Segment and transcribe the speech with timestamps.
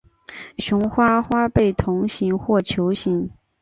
[0.57, 3.29] 雌花花被筒形或球形。